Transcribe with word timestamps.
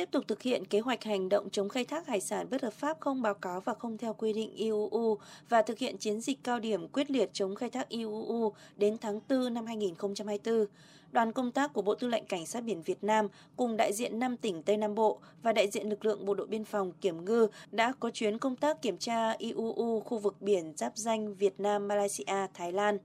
tiếp 0.00 0.08
tục 0.10 0.24
thực 0.28 0.42
hiện 0.42 0.64
kế 0.64 0.80
hoạch 0.80 1.04
hành 1.04 1.28
động 1.28 1.50
chống 1.50 1.68
khai 1.68 1.84
thác 1.84 2.06
hải 2.06 2.20
sản 2.20 2.46
bất 2.50 2.62
hợp 2.62 2.72
pháp 2.72 3.00
không 3.00 3.22
báo 3.22 3.34
cáo 3.34 3.60
và 3.60 3.74
không 3.74 3.98
theo 3.98 4.14
quy 4.14 4.32
định 4.32 4.54
IUU 4.56 5.18
và 5.48 5.62
thực 5.62 5.78
hiện 5.78 5.96
chiến 5.98 6.20
dịch 6.20 6.38
cao 6.44 6.60
điểm 6.60 6.88
quyết 6.88 7.10
liệt 7.10 7.30
chống 7.32 7.54
khai 7.54 7.70
thác 7.70 7.88
IUU 7.88 8.52
đến 8.76 8.96
tháng 9.00 9.20
4 9.28 9.54
năm 9.54 9.66
2024. 9.66 10.66
Đoàn 11.12 11.32
công 11.32 11.52
tác 11.52 11.72
của 11.72 11.82
Bộ 11.82 11.94
Tư 11.94 12.08
lệnh 12.08 12.24
Cảnh 12.24 12.46
sát 12.46 12.60
biển 12.60 12.82
Việt 12.82 13.04
Nam 13.04 13.28
cùng 13.56 13.76
đại 13.76 13.92
diện 13.92 14.18
5 14.18 14.36
tỉnh 14.36 14.62
Tây 14.62 14.76
Nam 14.76 14.94
Bộ 14.94 15.18
và 15.42 15.52
đại 15.52 15.68
diện 15.70 15.88
lực 15.88 16.04
lượng 16.04 16.26
Bộ 16.26 16.34
đội 16.34 16.46
Biên 16.46 16.64
phòng 16.64 16.92
Kiểm 17.00 17.24
ngư 17.24 17.48
đã 17.70 17.92
có 18.00 18.10
chuyến 18.10 18.38
công 18.38 18.56
tác 18.56 18.82
kiểm 18.82 18.98
tra 18.98 19.32
IUU 19.38 20.00
khu 20.00 20.18
vực 20.18 20.36
biển 20.40 20.72
giáp 20.76 20.96
danh 20.96 21.34
Việt 21.34 21.60
Nam, 21.60 21.88
Malaysia, 21.88 22.46
Thái 22.54 22.72
Lan. 22.72 22.98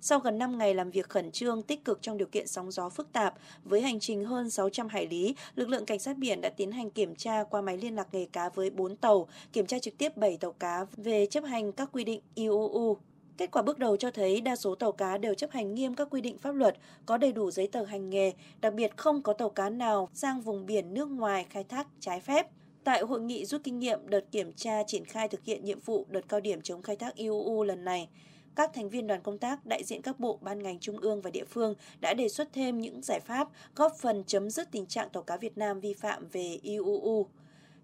Sau 0.00 0.18
gần 0.18 0.38
5 0.38 0.58
ngày 0.58 0.74
làm 0.74 0.90
việc 0.90 1.08
khẩn 1.08 1.30
trương, 1.30 1.62
tích 1.62 1.84
cực 1.84 2.02
trong 2.02 2.18
điều 2.18 2.28
kiện 2.28 2.46
sóng 2.46 2.70
gió 2.70 2.88
phức 2.88 3.12
tạp, 3.12 3.34
với 3.64 3.80
hành 3.80 4.00
trình 4.00 4.24
hơn 4.24 4.50
600 4.50 4.88
hải 4.88 5.06
lý, 5.06 5.34
lực 5.54 5.68
lượng 5.68 5.86
cảnh 5.86 5.98
sát 5.98 6.18
biển 6.18 6.40
đã 6.40 6.48
tiến 6.48 6.72
hành 6.72 6.90
kiểm 6.90 7.14
tra 7.14 7.44
qua 7.44 7.60
máy 7.60 7.76
liên 7.76 7.94
lạc 7.94 8.14
nghề 8.14 8.26
cá 8.26 8.48
với 8.48 8.70
4 8.70 8.96
tàu, 8.96 9.28
kiểm 9.52 9.66
tra 9.66 9.78
trực 9.78 9.98
tiếp 9.98 10.16
7 10.16 10.36
tàu 10.36 10.52
cá 10.52 10.86
về 10.96 11.26
chấp 11.26 11.44
hành 11.44 11.72
các 11.72 11.88
quy 11.92 12.04
định 12.04 12.20
IUU. 12.34 12.96
Kết 13.38 13.50
quả 13.50 13.62
bước 13.62 13.78
đầu 13.78 13.96
cho 13.96 14.10
thấy 14.10 14.40
đa 14.40 14.56
số 14.56 14.74
tàu 14.74 14.92
cá 14.92 15.18
đều 15.18 15.34
chấp 15.34 15.50
hành 15.50 15.74
nghiêm 15.74 15.94
các 15.94 16.08
quy 16.10 16.20
định 16.20 16.38
pháp 16.38 16.52
luật, 16.52 16.76
có 17.06 17.16
đầy 17.16 17.32
đủ 17.32 17.50
giấy 17.50 17.66
tờ 17.66 17.84
hành 17.84 18.10
nghề, 18.10 18.32
đặc 18.60 18.74
biệt 18.74 18.96
không 18.96 19.22
có 19.22 19.32
tàu 19.32 19.50
cá 19.50 19.70
nào 19.70 20.08
sang 20.14 20.40
vùng 20.40 20.66
biển 20.66 20.94
nước 20.94 21.08
ngoài 21.08 21.46
khai 21.50 21.64
thác 21.64 21.86
trái 22.00 22.20
phép. 22.20 22.46
Tại 22.84 23.02
hội 23.02 23.20
nghị 23.20 23.44
rút 23.44 23.60
kinh 23.64 23.78
nghiệm 23.78 24.08
đợt 24.08 24.32
kiểm 24.32 24.52
tra 24.52 24.82
triển 24.86 25.04
khai 25.04 25.28
thực 25.28 25.44
hiện 25.44 25.64
nhiệm 25.64 25.80
vụ 25.80 26.06
đợt 26.08 26.28
cao 26.28 26.40
điểm 26.40 26.60
chống 26.62 26.82
khai 26.82 26.96
thác 26.96 27.14
IUU 27.14 27.64
lần 27.64 27.84
này, 27.84 28.08
các 28.56 28.70
thành 28.74 28.88
viên 28.88 29.06
đoàn 29.06 29.20
công 29.22 29.38
tác, 29.38 29.66
đại 29.66 29.84
diện 29.84 30.02
các 30.02 30.20
bộ, 30.20 30.38
ban 30.42 30.62
ngành 30.62 30.78
trung 30.78 30.98
ương 30.98 31.20
và 31.20 31.30
địa 31.30 31.44
phương 31.44 31.74
đã 32.00 32.14
đề 32.14 32.28
xuất 32.28 32.52
thêm 32.52 32.80
những 32.80 33.02
giải 33.02 33.20
pháp 33.20 33.48
góp 33.74 33.96
phần 33.98 34.24
chấm 34.26 34.50
dứt 34.50 34.70
tình 34.70 34.86
trạng 34.86 35.10
tàu 35.10 35.22
cá 35.22 35.36
Việt 35.36 35.58
Nam 35.58 35.80
vi 35.80 35.94
phạm 35.94 36.28
về 36.32 36.58
IUU. 36.62 37.26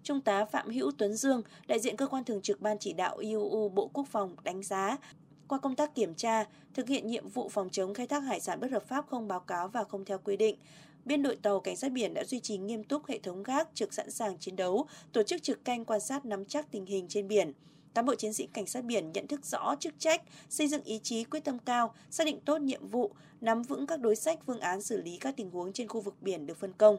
Trung 0.03 0.21
tá 0.21 0.45
Phạm 0.45 0.69
Hữu 0.69 0.91
Tuấn 0.97 1.13
Dương, 1.13 1.41
đại 1.67 1.79
diện 1.79 1.97
cơ 1.97 2.07
quan 2.07 2.23
thường 2.23 2.41
trực 2.41 2.61
Ban 2.61 2.77
chỉ 2.79 2.93
đạo 2.93 3.17
IUU 3.17 3.69
Bộ 3.69 3.89
Quốc 3.93 4.07
phòng 4.11 4.35
đánh 4.43 4.63
giá 4.63 4.97
qua 5.47 5.59
công 5.59 5.75
tác 5.75 5.95
kiểm 5.95 6.15
tra, 6.15 6.45
thực 6.73 6.87
hiện 6.87 7.07
nhiệm 7.07 7.29
vụ 7.29 7.49
phòng 7.49 7.69
chống 7.69 7.93
khai 7.93 8.07
thác 8.07 8.19
hải 8.19 8.39
sản 8.39 8.59
bất 8.59 8.71
hợp 8.71 8.87
pháp 8.87 9.05
không 9.09 9.27
báo 9.27 9.39
cáo 9.39 9.67
và 9.67 9.83
không 9.83 10.05
theo 10.05 10.17
quy 10.23 10.37
định, 10.37 10.55
biên 11.05 11.23
đội 11.23 11.35
tàu 11.35 11.59
cảnh 11.59 11.75
sát 11.75 11.91
biển 11.91 12.13
đã 12.13 12.23
duy 12.23 12.39
trì 12.39 12.57
nghiêm 12.57 12.83
túc 12.83 13.05
hệ 13.05 13.19
thống 13.19 13.43
gác 13.43 13.69
trực 13.73 13.93
sẵn 13.93 14.11
sàng 14.11 14.37
chiến 14.37 14.55
đấu, 14.55 14.87
tổ 15.11 15.23
chức 15.23 15.43
trực 15.43 15.65
canh 15.65 15.85
quan 15.85 15.99
sát 15.99 16.25
nắm 16.25 16.45
chắc 16.45 16.71
tình 16.71 16.85
hình 16.85 17.05
trên 17.09 17.27
biển. 17.27 17.53
Cán 17.93 18.05
bộ 18.05 18.15
chiến 18.15 18.33
sĩ 18.33 18.47
cảnh 18.53 18.65
sát 18.65 18.83
biển 18.83 19.11
nhận 19.11 19.27
thức 19.27 19.45
rõ 19.45 19.75
chức 19.79 19.93
trách, 19.99 20.21
xây 20.49 20.67
dựng 20.67 20.83
ý 20.83 20.99
chí 21.03 21.23
quyết 21.23 21.43
tâm 21.43 21.59
cao, 21.59 21.93
xác 22.09 22.23
định 22.25 22.39
tốt 22.45 22.61
nhiệm 22.61 22.87
vụ, 22.87 23.11
nắm 23.41 23.61
vững 23.61 23.87
các 23.87 23.99
đối 23.99 24.15
sách 24.15 24.39
phương 24.47 24.59
án 24.59 24.81
xử 24.81 25.01
lý 25.01 25.17
các 25.17 25.33
tình 25.37 25.49
huống 25.49 25.73
trên 25.73 25.87
khu 25.87 26.01
vực 26.01 26.15
biển 26.21 26.45
được 26.45 26.57
phân 26.57 26.73
công. 26.77 26.97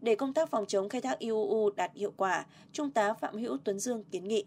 Để 0.00 0.14
công 0.14 0.34
tác 0.34 0.50
phòng 0.50 0.66
chống 0.66 0.88
khai 0.88 1.00
thác 1.00 1.18
IUU 1.18 1.70
đạt 1.76 1.90
hiệu 1.94 2.12
quả, 2.16 2.46
Trung 2.72 2.90
tá 2.90 3.12
Phạm 3.20 3.36
Hữu 3.36 3.56
Tuấn 3.64 3.78
Dương 3.78 4.04
kiến 4.10 4.28
nghị. 4.28 4.44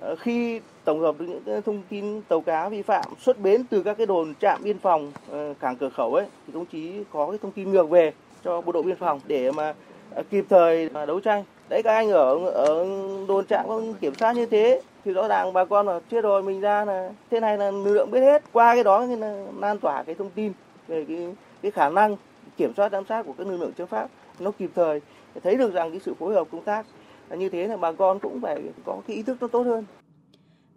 Ờ, 0.00 0.16
khi 0.16 0.60
tổng 0.84 1.00
hợp 1.00 1.16
những 1.18 1.62
thông 1.64 1.82
tin 1.88 2.22
tàu 2.22 2.40
cá 2.40 2.68
vi 2.68 2.82
phạm 2.82 3.04
xuất 3.20 3.40
bến 3.40 3.64
từ 3.70 3.82
các 3.82 3.96
cái 3.98 4.06
đồn 4.06 4.34
trạm 4.40 4.60
biên 4.64 4.78
phòng 4.78 5.12
ờ, 5.30 5.54
cảng 5.60 5.76
cửa 5.76 5.88
khẩu 5.88 6.14
ấy 6.14 6.26
thì 6.46 6.52
công 6.52 6.66
chí 6.66 6.92
có 7.12 7.26
cái 7.30 7.38
thông 7.42 7.52
tin 7.52 7.70
ngược 7.70 7.90
về 7.90 8.12
cho 8.44 8.60
bộ 8.60 8.72
đội 8.72 8.82
biên 8.82 8.96
phòng 8.96 9.20
để 9.26 9.52
mà 9.52 9.74
Ờ, 10.14 10.22
kịp 10.30 10.44
thời 10.48 10.88
đấu 11.06 11.20
tranh. 11.20 11.44
Đấy, 11.68 11.82
các 11.82 11.94
anh 11.94 12.10
ở 12.10 12.38
ở 12.46 12.86
đồn 13.28 13.46
trạm 13.46 13.66
kiểm 14.00 14.14
soát 14.14 14.32
như 14.32 14.46
thế, 14.46 14.82
thì 15.04 15.12
rõ 15.12 15.28
ràng 15.28 15.52
bà 15.52 15.64
con 15.64 15.86
là 15.86 16.00
chết 16.10 16.22
rồi, 16.22 16.42
mình 16.42 16.60
ra 16.60 16.84
là 16.84 17.10
thế 17.30 17.40
này 17.40 17.58
là 17.58 17.70
lực 17.70 17.92
lượng 17.92 18.10
biết 18.10 18.20
hết. 18.20 18.42
Qua 18.52 18.74
cái 18.74 18.84
đó 18.84 19.06
thì 19.06 19.16
là 19.16 19.44
lan 19.60 19.78
tỏa 19.78 20.02
cái 20.02 20.14
thông 20.14 20.30
tin 20.30 20.52
về 20.88 21.04
cái 21.08 21.34
cái 21.62 21.70
khả 21.70 21.88
năng 21.90 22.16
kiểm 22.56 22.72
soát, 22.76 22.92
giám 22.92 23.04
sát 23.08 23.22
của 23.26 23.32
các 23.38 23.46
lực 23.46 23.56
lượng 23.56 23.72
chấp 23.72 23.86
pháp 23.86 24.08
nó 24.38 24.50
kịp 24.50 24.70
thời, 24.74 25.00
thấy 25.42 25.56
được 25.56 25.74
rằng 25.74 25.90
cái 25.90 26.00
sự 26.00 26.14
phối 26.14 26.34
hợp 26.34 26.46
công 26.52 26.62
tác 26.62 26.86
như 27.30 27.48
thế 27.48 27.66
là 27.66 27.76
bà 27.76 27.92
con 27.92 28.18
cũng 28.18 28.40
phải 28.40 28.62
có 28.86 28.96
cái 29.06 29.16
ý 29.16 29.22
thức 29.22 29.36
nó 29.40 29.48
tốt 29.48 29.62
hơn. 29.62 29.84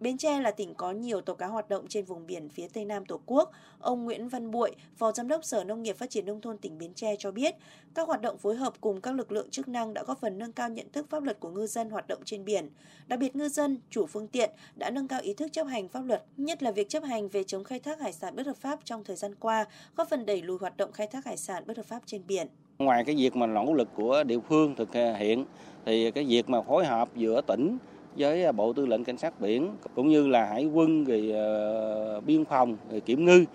Bến 0.03 0.17
Tre 0.17 0.41
là 0.41 0.51
tỉnh 0.51 0.73
có 0.73 0.91
nhiều 0.91 1.21
tàu 1.21 1.35
cá 1.35 1.47
hoạt 1.47 1.69
động 1.69 1.87
trên 1.87 2.05
vùng 2.05 2.27
biển 2.27 2.49
phía 2.49 2.67
Tây 2.73 2.85
Nam 2.85 3.05
Tổ 3.05 3.19
quốc. 3.25 3.51
Ông 3.79 4.03
Nguyễn 4.03 4.29
Văn 4.29 4.51
Bụi, 4.51 4.71
Phó 4.97 5.11
Giám 5.11 5.27
đốc 5.27 5.45
Sở 5.45 5.63
Nông 5.63 5.83
nghiệp 5.83 5.97
Phát 5.97 6.09
triển 6.09 6.25
Nông 6.25 6.41
thôn 6.41 6.57
tỉnh 6.57 6.77
Bến 6.77 6.93
Tre 6.93 7.15
cho 7.19 7.31
biết, 7.31 7.55
các 7.95 8.07
hoạt 8.07 8.21
động 8.21 8.37
phối 8.37 8.55
hợp 8.55 8.73
cùng 8.81 9.01
các 9.01 9.15
lực 9.15 9.31
lượng 9.31 9.49
chức 9.49 9.67
năng 9.67 9.93
đã 9.93 10.03
góp 10.03 10.19
phần 10.19 10.39
nâng 10.39 10.51
cao 10.51 10.69
nhận 10.69 10.91
thức 10.91 11.09
pháp 11.09 11.23
luật 11.23 11.39
của 11.39 11.49
ngư 11.49 11.67
dân 11.67 11.89
hoạt 11.89 12.07
động 12.07 12.19
trên 12.25 12.45
biển. 12.45 12.69
Đặc 13.07 13.19
biệt 13.19 13.35
ngư 13.35 13.49
dân, 13.49 13.77
chủ 13.89 14.05
phương 14.05 14.27
tiện 14.27 14.49
đã 14.75 14.89
nâng 14.89 15.07
cao 15.07 15.21
ý 15.21 15.33
thức 15.33 15.51
chấp 15.51 15.67
hành 15.67 15.87
pháp 15.87 16.01
luật, 16.01 16.23
nhất 16.37 16.63
là 16.63 16.71
việc 16.71 16.89
chấp 16.89 17.03
hành 17.03 17.29
về 17.29 17.43
chống 17.43 17.63
khai 17.63 17.79
thác 17.79 17.99
hải 17.99 18.13
sản 18.13 18.35
bất 18.35 18.45
hợp 18.45 18.57
pháp 18.57 18.79
trong 18.85 19.03
thời 19.03 19.15
gian 19.15 19.35
qua, 19.35 19.65
góp 19.95 20.09
phần 20.09 20.25
đẩy 20.25 20.41
lùi 20.41 20.57
hoạt 20.57 20.77
động 20.77 20.91
khai 20.91 21.07
thác 21.07 21.25
hải 21.25 21.37
sản 21.37 21.63
bất 21.67 21.77
hợp 21.77 21.85
pháp 21.85 21.99
trên 22.05 22.21
biển. 22.27 22.47
Ngoài 22.77 23.03
cái 23.05 23.15
việc 23.15 23.35
mà 23.35 23.47
nỗ 23.47 23.73
lực 23.73 23.89
của 23.95 24.23
địa 24.23 24.39
phương 24.49 24.75
thực 24.75 24.93
hiện 24.93 25.45
thì 25.85 26.11
cái 26.11 26.23
việc 26.23 26.49
mà 26.49 26.61
phối 26.61 26.85
hợp 26.85 27.09
giữa 27.15 27.41
tỉnh 27.41 27.77
với 28.15 28.45
à, 28.45 28.51
Bộ 28.51 28.73
Tư 28.73 28.85
lệnh 28.85 29.03
Cảnh 29.03 29.17
sát 29.17 29.41
biển 29.41 29.71
cũng 29.95 30.07
như 30.07 30.27
là 30.27 30.45
Hải 30.45 30.65
quân 30.65 31.03
rồi 31.03 31.31
ờ, 31.33 32.21
biên 32.21 32.45
phòng 32.45 32.77
rồi 32.91 32.99
kiểm 32.99 33.25
ngư 33.25 33.45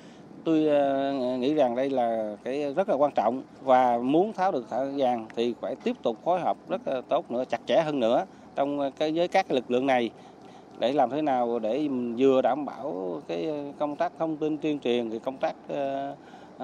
tôi 0.45 0.67
ờ, 0.67 1.13
nghĩ 1.39 1.55
rằng 1.55 1.77
đây 1.77 1.91
là 1.91 2.37
cái 2.45 2.75
rất 2.75 2.89
là 2.89 2.95
quan 2.95 3.13
trọng 3.13 3.43
và 3.63 3.99
muốn 3.99 4.33
tháo 4.33 4.53
được 4.53 4.71
thẻ 4.71 4.77
vàng 4.97 5.27
thì 5.37 5.55
phải 5.61 5.75
tiếp 5.85 5.97
tục 6.03 6.17
phối 6.25 6.41
hợp 6.41 6.57
rất 6.69 6.89
là 6.89 7.01
tốt 7.09 7.31
nữa, 7.31 7.45
chặt 7.49 7.61
chẽ 7.67 7.83
hơn 7.83 8.01
nữa 8.01 8.25
trong 8.55 8.81
ờ, 8.81 8.91
cái, 8.99 9.13
với 9.13 9.29
các 9.29 9.51
lực 9.51 9.71
lượng 9.71 9.87
này 9.87 10.11
để 10.79 10.93
làm 10.93 11.11
thế 11.11 11.23
nào 11.23 11.59
để 11.59 11.89
vừa 12.19 12.43
đảm 12.43 12.65
bảo 12.65 13.21
cái 13.29 13.51
công 13.79 13.97
tác 13.97 14.13
thông 14.19 14.37
tin 14.37 14.59
tuyên 14.59 14.79
truyền 14.79 15.11
thì 15.11 15.19
công 15.19 15.37
tác 15.37 15.55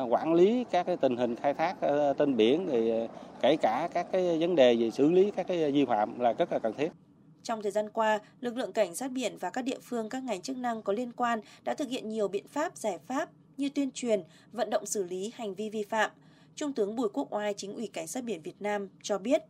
quản 0.08 0.34
lý 0.34 0.64
các 0.70 0.86
cái 0.86 0.96
tình 0.96 1.16
hình 1.16 1.36
khai 1.36 1.54
thác 1.54 1.76
trên 2.18 2.36
biển 2.36 2.66
thì 2.70 2.92
kể 3.40 3.56
cả 3.56 3.88
các 3.94 4.06
cái 4.12 4.38
vấn 4.40 4.56
đề 4.56 4.76
về 4.76 4.90
xử 4.90 5.10
lý 5.10 5.30
các 5.30 5.46
cái 5.46 5.72
vi 5.72 5.84
phạm 5.84 6.20
là 6.20 6.32
rất 6.32 6.52
là 6.52 6.58
cần 6.58 6.72
thiết. 6.72 7.03
Trong 7.44 7.62
thời 7.62 7.72
gian 7.72 7.90
qua, 7.90 8.20
lực 8.40 8.56
lượng 8.56 8.72
cảnh 8.72 8.94
sát 8.94 9.12
biển 9.12 9.36
và 9.40 9.50
các 9.50 9.62
địa 9.62 9.78
phương 9.82 10.08
các 10.08 10.22
ngành 10.22 10.42
chức 10.42 10.56
năng 10.56 10.82
có 10.82 10.92
liên 10.92 11.12
quan 11.12 11.40
đã 11.64 11.74
thực 11.74 11.88
hiện 11.88 12.08
nhiều 12.08 12.28
biện 12.28 12.48
pháp, 12.48 12.76
giải 12.76 12.98
pháp 13.06 13.30
như 13.56 13.68
tuyên 13.68 13.90
truyền, 13.90 14.22
vận 14.52 14.70
động 14.70 14.86
xử 14.86 15.04
lý 15.04 15.32
hành 15.34 15.54
vi 15.54 15.70
vi 15.70 15.82
phạm. 15.82 16.10
Trung 16.56 16.72
tướng 16.72 16.96
Bùi 16.96 17.08
Quốc 17.08 17.32
Oai, 17.34 17.54
chính 17.56 17.74
ủy 17.74 17.86
Cảnh 17.86 18.06
sát 18.06 18.24
biển 18.24 18.42
Việt 18.42 18.62
Nam 18.62 18.88
cho 19.02 19.18
biết, 19.18 19.42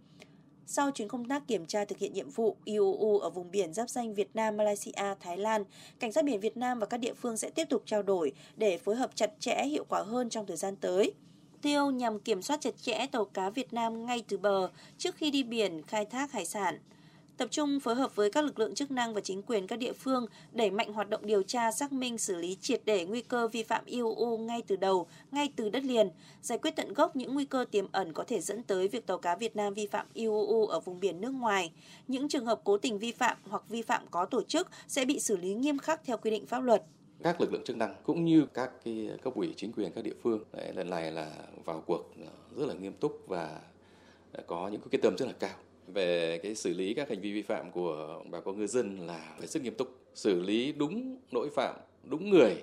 sau 0.66 0.91
chuyến 0.91 1.09
công 1.09 1.28
tác 1.28 1.49
kiểm 1.49 1.66
tra 1.66 1.84
thực 1.84 1.99
hiện 1.99 2.12
nhiệm 2.12 2.31
vụ 2.31 2.56
IUU 2.65 3.19
ở 3.19 3.31
vùng 3.31 3.50
biển 3.50 3.72
giáp 3.75 3.91
danh 3.91 4.15
Việt 4.15 4.31
Nam, 4.34 4.56
Malaysia, 4.56 5.15
Thái 5.21 5.37
Lan, 5.37 5.65
Cảnh 5.99 6.12
sát 6.12 6.25
biển 6.25 6.41
Việt 6.41 6.56
Nam 6.56 6.78
và 6.78 6.87
các 6.87 6.97
địa 6.97 7.15
phương 7.15 7.37
sẽ 7.37 7.50
tiếp 7.50 7.65
tục 7.71 7.82
trao 7.87 8.03
đổi 8.03 8.32
để 8.56 8.78
phối 8.78 8.97
hợp 8.97 9.11
chặt 9.15 9.31
chẽ 9.41 9.65
hiệu 9.65 9.84
quả 9.88 10.03
hơn 10.03 10.31
trong 10.31 10.47
thời 10.47 10.56
gian 10.56 10.76
tới 10.76 11.15
tiêu 11.62 11.91
nhằm 11.91 12.21
kiểm 12.21 12.43
soát 12.43 12.61
chặt 12.61 12.75
chẽ 12.82 13.06
tàu 13.12 13.25
cá 13.25 13.50
Việt 13.50 13.72
Nam 13.72 14.06
ngay 14.06 14.25
từ 14.28 14.37
bờ 14.38 14.69
trước 14.99 15.16
khi 15.16 15.31
đi 15.31 15.43
biển 15.43 15.82
khai 15.82 16.05
thác 16.05 16.32
hải 16.32 16.47
sản 16.47 16.78
tập 17.37 17.49
trung 17.50 17.81
phối 17.81 17.95
hợp 17.95 18.17
với 18.17 18.31
các 18.31 18.45
lực 18.45 18.59
lượng 18.59 18.75
chức 18.75 18.91
năng 18.91 19.15
và 19.15 19.21
chính 19.21 19.43
quyền 19.43 19.67
các 19.67 19.78
địa 19.78 19.93
phương 19.93 20.27
đẩy 20.53 20.71
mạnh 20.71 20.93
hoạt 20.93 21.11
động 21.11 21.27
điều 21.27 21.43
tra, 21.43 21.72
xác 21.72 21.93
minh, 21.93 22.19
xử 22.19 22.37
lý 22.37 22.56
triệt 22.61 22.83
để 22.84 23.05
nguy 23.05 23.22
cơ 23.22 23.49
vi 23.49 23.62
phạm 23.62 23.84
IUU 23.84 24.39
ngay 24.39 24.62
từ 24.67 24.77
đầu, 24.77 25.06
ngay 25.31 25.53
từ 25.56 25.69
đất 25.69 25.84
liền, 25.84 26.11
giải 26.43 26.59
quyết 26.59 26.77
tận 26.77 26.94
gốc 26.94 27.17
những 27.17 27.34
nguy 27.34 27.44
cơ 27.44 27.65
tiềm 27.71 27.87
ẩn 27.93 28.12
có 28.12 28.25
thể 28.25 28.41
dẫn 28.41 28.62
tới 28.62 28.89
việc 28.89 29.06
tàu 29.06 29.19
cá 29.19 29.37
Việt 29.37 29.56
Nam 29.56 29.75
vi 29.75 29.87
phạm 29.87 30.06
IUU 30.15 30.67
ở 30.67 30.81
vùng 30.81 31.00
biển 31.00 31.21
nước 31.21 31.31
ngoài. 31.31 31.73
Những 32.09 32.28
trường 32.28 32.47
hợp 32.47 32.61
cố 32.65 32.78
tình 32.78 32.99
vi 32.99 33.12
phạm 33.12 33.37
hoặc 33.49 33.62
vi 33.69 33.83
phạm 33.83 34.03
có 34.11 34.25
tổ 34.25 34.43
chức 34.43 34.69
sẽ 34.89 35.05
bị 35.05 35.21
xử 35.21 35.37
lý 35.37 35.55
nghiêm 35.55 35.78
khắc 35.78 36.05
theo 36.05 36.17
quy 36.17 36.31
định 36.31 36.47
pháp 36.47 36.61
luật 36.61 36.83
các 37.23 37.41
lực 37.41 37.53
lượng 37.53 37.65
chức 37.65 37.77
năng 37.77 37.94
cũng 38.03 38.25
như 38.25 38.47
các 38.55 38.71
cái 38.84 39.11
cấp 39.23 39.34
ủy 39.34 39.55
chính 39.56 39.73
quyền 39.73 39.93
các 39.93 40.05
địa 40.05 40.15
phương 40.23 40.44
Đấy, 40.53 40.73
lần 40.75 40.91
này 40.91 41.12
là 41.12 41.31
vào 41.65 41.83
cuộc 41.87 42.12
rất 42.56 42.67
là 42.67 42.75
nghiêm 42.75 42.93
túc 42.93 43.23
và 43.27 43.61
có 44.47 44.69
những 44.69 44.81
quyết 44.81 44.99
tâm 45.03 45.17
rất 45.19 45.27
là 45.27 45.33
cao 45.33 45.56
về 45.87 46.39
cái 46.39 46.55
xử 46.55 46.75
lý 46.75 46.95
các 46.95 47.09
hành 47.09 47.21
vi 47.21 47.33
vi 47.33 47.43
phạm 47.43 47.71
của 47.71 48.22
bà 48.31 48.41
con 48.41 48.59
ngư 48.59 48.67
dân 48.67 49.06
là 49.06 49.34
phải 49.39 49.47
rất 49.47 49.62
nghiêm 49.62 49.75
túc 49.75 49.89
xử 50.15 50.41
lý 50.41 50.72
đúng 50.72 51.17
lỗi 51.33 51.50
phạm 51.50 51.75
đúng 52.05 52.31
người. 52.31 52.55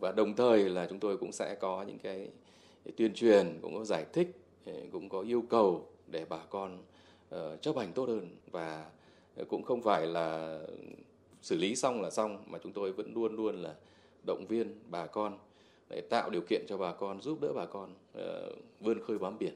Và 0.00 0.12
đồng 0.12 0.36
thời 0.36 0.68
là 0.68 0.86
chúng 0.86 1.00
tôi 1.00 1.16
cũng 1.16 1.32
sẽ 1.32 1.54
có 1.60 1.82
những 1.82 1.98
cái 1.98 2.28
tuyên 2.96 3.14
truyền 3.14 3.58
cũng 3.62 3.74
có 3.74 3.84
giải 3.84 4.06
thích 4.12 4.28
ừ, 4.64 4.72
cũng 4.92 5.08
có 5.08 5.20
yêu 5.20 5.44
cầu 5.50 5.88
để 6.06 6.24
bà 6.28 6.38
con 6.50 6.78
uh, 7.34 7.62
chấp 7.62 7.76
hành 7.76 7.92
tốt 7.92 8.08
hơn. 8.08 8.36
Và 8.50 8.90
cũng 9.48 9.62
không 9.62 9.82
phải 9.82 10.06
là 10.06 10.58
xử 11.42 11.56
lý 11.56 11.76
xong 11.76 12.02
là 12.02 12.10
xong 12.10 12.44
mà 12.46 12.58
chúng 12.62 12.72
tôi 12.72 12.92
vẫn 12.92 13.14
luôn 13.14 13.36
luôn 13.36 13.62
là 13.62 13.74
động 14.26 14.46
viên 14.48 14.74
bà 14.90 15.06
con 15.06 15.38
để 15.88 16.00
tạo 16.00 16.30
điều 16.30 16.42
kiện 16.48 16.64
cho 16.68 16.76
bà 16.76 16.92
con 16.92 17.22
giúp 17.22 17.38
đỡ 17.40 17.52
bà 17.54 17.66
con 17.66 17.94
uh, 18.18 18.56
vươn 18.80 19.00
khơi 19.06 19.18
bám 19.18 19.38
biển 19.38 19.54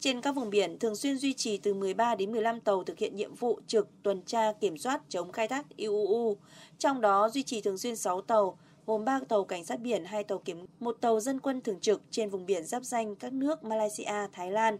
trên 0.00 0.20
các 0.20 0.32
vùng 0.32 0.50
biển 0.50 0.78
thường 0.78 0.96
xuyên 0.96 1.16
duy 1.16 1.32
trì 1.32 1.58
từ 1.58 1.74
13 1.74 2.14
đến 2.14 2.32
15 2.32 2.60
tàu 2.60 2.84
thực 2.84 2.98
hiện 2.98 3.16
nhiệm 3.16 3.34
vụ 3.34 3.60
trực 3.66 3.88
tuần 4.02 4.22
tra 4.22 4.52
kiểm 4.52 4.78
soát 4.78 5.02
chống 5.08 5.32
khai 5.32 5.48
thác 5.48 5.76
IUU. 5.76 6.36
Trong 6.78 7.00
đó 7.00 7.28
duy 7.28 7.42
trì 7.42 7.60
thường 7.60 7.78
xuyên 7.78 7.96
6 7.96 8.20
tàu, 8.20 8.58
gồm 8.86 9.04
3 9.04 9.20
tàu 9.28 9.44
cảnh 9.44 9.64
sát 9.64 9.80
biển, 9.80 10.04
2 10.04 10.24
tàu 10.24 10.38
kiểm, 10.38 10.66
một 10.80 10.96
tàu 11.00 11.20
dân 11.20 11.40
quân 11.40 11.60
thường 11.60 11.80
trực 11.80 12.02
trên 12.10 12.30
vùng 12.30 12.46
biển 12.46 12.64
giáp 12.64 12.84
danh 12.84 13.16
các 13.16 13.32
nước 13.32 13.64
Malaysia, 13.64 14.26
Thái 14.32 14.50
Lan. 14.50 14.78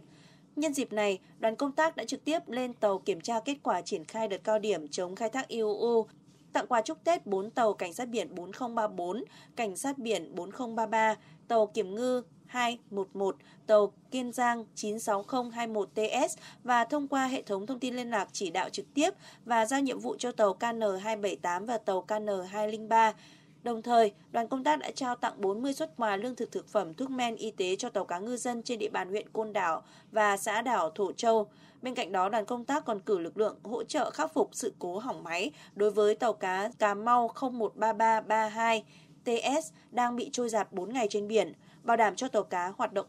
Nhân 0.55 0.73
dịp 0.73 0.93
này, 0.93 1.19
đoàn 1.39 1.55
công 1.55 1.71
tác 1.71 1.95
đã 1.95 2.05
trực 2.05 2.25
tiếp 2.25 2.39
lên 2.47 2.73
tàu 2.73 2.99
kiểm 2.99 3.21
tra 3.21 3.39
kết 3.39 3.57
quả 3.63 3.81
triển 3.81 4.05
khai 4.05 4.27
đợt 4.27 4.43
cao 4.43 4.59
điểm 4.59 4.87
chống 4.87 5.15
khai 5.15 5.29
thác 5.29 5.47
IUU, 5.47 6.07
tặng 6.53 6.67
quà 6.67 6.81
chúc 6.81 7.03
Tết 7.03 7.25
4 7.25 7.49
tàu 7.49 7.73
cảnh 7.73 7.93
sát 7.93 8.09
biển 8.09 8.35
4034, 8.35 9.23
cảnh 9.55 9.75
sát 9.75 9.97
biển 9.97 10.35
4033, 10.35 11.15
tàu 11.47 11.67
kiểm 11.67 11.95
ngư 11.95 12.21
211, 12.55 13.35
tàu 13.67 13.93
Kiên 14.11 14.31
Giang 14.31 14.65
96021TS 14.75 16.27
và 16.63 16.85
thông 16.85 17.07
qua 17.07 17.27
hệ 17.27 17.41
thống 17.41 17.67
thông 17.67 17.79
tin 17.79 17.95
liên 17.95 18.09
lạc 18.09 18.27
chỉ 18.31 18.49
đạo 18.49 18.69
trực 18.69 18.93
tiếp 18.93 19.09
và 19.45 19.65
giao 19.65 19.79
nhiệm 19.81 19.99
vụ 19.99 20.15
cho 20.19 20.31
tàu 20.31 20.57
KN278 20.59 21.65
và 21.65 21.77
tàu 21.77 22.05
KN203 22.07 23.13
Đồng 23.63 23.81
thời, 23.81 24.13
đoàn 24.31 24.47
công 24.47 24.63
tác 24.63 24.79
đã 24.79 24.91
trao 24.91 25.15
tặng 25.15 25.41
40 25.41 25.73
xuất 25.73 25.97
quà 25.97 26.15
lương 26.15 26.35
thực 26.35 26.51
thực 26.51 26.67
phẩm, 26.67 26.93
thuốc 26.93 27.09
men 27.09 27.35
y 27.35 27.51
tế 27.51 27.75
cho 27.75 27.89
tàu 27.89 28.05
cá 28.05 28.19
ngư 28.19 28.37
dân 28.37 28.63
trên 28.63 28.79
địa 28.79 28.89
bàn 28.89 29.09
huyện 29.09 29.29
Côn 29.33 29.53
Đảo 29.53 29.83
và 30.11 30.37
xã 30.37 30.61
đảo 30.61 30.89
Thổ 30.89 31.11
Châu. 31.11 31.47
Bên 31.81 31.95
cạnh 31.95 32.11
đó, 32.11 32.29
đoàn 32.29 32.45
công 32.45 32.65
tác 32.65 32.85
còn 32.85 32.99
cử 32.99 33.19
lực 33.19 33.37
lượng 33.37 33.57
hỗ 33.63 33.83
trợ 33.83 34.11
khắc 34.11 34.33
phục 34.33 34.49
sự 34.51 34.73
cố 34.79 34.99
hỏng 34.99 35.23
máy 35.23 35.51
đối 35.75 35.91
với 35.91 36.15
tàu 36.15 36.33
cá 36.33 36.69
Cà 36.79 36.93
Mau 36.93 37.31
013332 37.35 38.83
TS 39.25 39.71
đang 39.91 40.15
bị 40.15 40.29
trôi 40.33 40.49
giạt 40.49 40.73
4 40.73 40.93
ngày 40.93 41.07
trên 41.09 41.27
biển, 41.27 41.53
bảo 41.85 41.97
đảm 41.97 42.15
cho 42.15 42.27
tàu 42.27 42.43
cá 42.43 42.73
hoạt 42.77 42.93
động 42.93 43.05